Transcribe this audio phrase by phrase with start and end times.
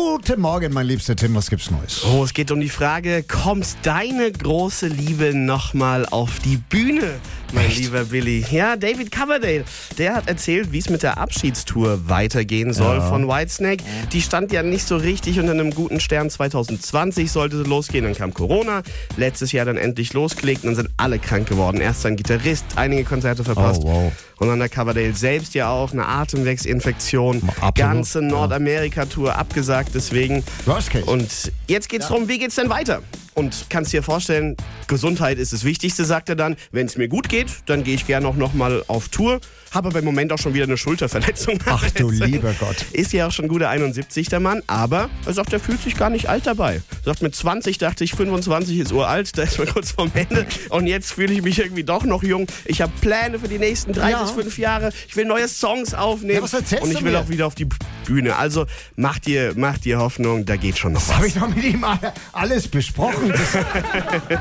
[0.00, 2.04] Guten Morgen, mein liebster Tim, was gibt's Neues?
[2.04, 7.14] Oh, es geht um die Frage, kommt deine große Liebe nochmal auf die Bühne,
[7.54, 7.78] mein Echt?
[7.78, 8.44] lieber Billy?
[8.50, 9.64] Ja, David Coverdale,
[9.96, 13.08] der hat erzählt, wie es mit der Abschiedstour weitergehen soll Ja.
[13.08, 13.84] von Whitesnake.
[14.12, 16.28] Die stand ja nicht so richtig unter einem guten Stern.
[16.28, 18.82] 2020 sollte sie losgehen, dann kam Corona.
[19.16, 21.80] Letztes Jahr dann endlich losgelegt und dann sind alle krank geworden.
[21.80, 23.80] Erst sein Gitarrist, einige Konzerte verpasst.
[23.82, 24.12] Oh, wow.
[24.38, 27.40] Und dann der Coverdale selbst ja auch eine Atemwegsinfektion.
[27.48, 28.20] Absolut, Ganze.
[28.20, 30.42] Nordamerika-Tour abgesagt, deswegen.
[30.64, 31.04] Worst case.
[31.04, 33.02] Und jetzt geht's drum, wie geht's denn weiter?
[33.34, 36.56] Und kannst dir vorstellen, Gesundheit ist das Wichtigste, sagt er dann.
[36.72, 39.40] Wenn es mir gut geht, dann gehe ich gerne auch nochmal auf Tour.
[39.72, 41.58] Habe aber im Moment auch schon wieder eine Schulterverletzung.
[41.66, 42.76] Ach du Deswegen lieber Gott.
[42.92, 46.08] Ist ja auch schon guter 71 der Mann, aber er sagt, er fühlt sich gar
[46.08, 46.80] nicht alt dabei.
[47.06, 50.44] Sagt, mit 20 dachte ich, 25 ist uralt, da ist man kurz vorm Ende.
[50.70, 52.48] Und jetzt fühle ich mich irgendwie doch noch jung.
[52.64, 54.22] Ich habe Pläne für die nächsten drei Ja.
[54.22, 54.90] bis fünf Jahre.
[55.06, 56.44] Ich will neue Songs aufnehmen.
[56.50, 57.68] Ja, und ich will auch wieder auf die
[58.06, 58.34] Bühne.
[58.34, 58.66] Also
[58.96, 61.14] mach dir, mach dir Hoffnung, da geht schon noch was.
[61.14, 63.30] Habe ich doch mit ihm alle- alles besprochen.
[63.32, 63.52] Das,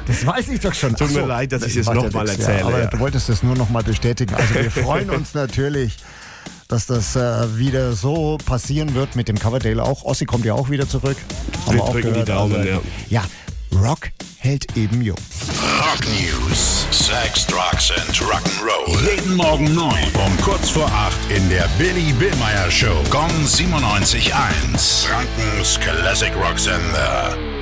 [0.07, 0.95] das weiß ich doch schon.
[0.95, 1.25] Tut mir so.
[1.27, 2.87] leid, dass ich es Macht ja noch mal nichts, erzähle, Ja, aber ja.
[2.87, 4.33] du wolltest es nur noch mal bestätigen.
[4.33, 5.97] Also wir freuen uns natürlich,
[6.67, 10.03] dass das äh, wieder so passieren wird mit dem Coverdale auch.
[10.03, 11.17] Ossi kommt ja auch wieder zurück.
[11.65, 12.81] Haben Wir auch drücken die Daumen, ja.
[13.09, 13.23] ja,
[13.81, 15.17] Rock hält eben jung.
[15.79, 16.85] Rock News.
[16.91, 19.01] Sex, Drugs and Rock'n'Roll.
[19.03, 19.93] Jeden Morgen 9
[20.25, 23.03] um kurz vor 8 in der Billy Billmeyer Show.
[23.09, 25.07] Gong 97.1.
[25.07, 27.54] Frankens Classic Rock Sender.